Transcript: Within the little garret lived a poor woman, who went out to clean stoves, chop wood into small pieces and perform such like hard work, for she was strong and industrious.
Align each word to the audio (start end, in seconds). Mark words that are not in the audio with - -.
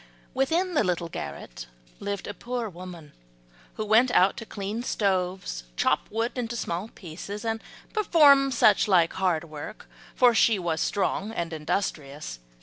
Within 0.33 0.73
the 0.73 0.83
little 0.83 1.09
garret 1.09 1.67
lived 1.99 2.25
a 2.25 2.33
poor 2.33 2.67
woman, 2.67 3.13
who 3.75 3.85
went 3.85 4.09
out 4.09 4.35
to 4.37 4.47
clean 4.47 4.81
stoves, 4.81 5.65
chop 5.77 6.09
wood 6.09 6.31
into 6.39 6.55
small 6.55 6.87
pieces 6.87 7.45
and 7.45 7.61
perform 7.93 8.49
such 8.49 8.87
like 8.87 9.13
hard 9.13 9.43
work, 9.43 9.87
for 10.15 10.33
she 10.33 10.57
was 10.57 10.81
strong 10.81 11.29
and 11.31 11.53
industrious. 11.53 12.39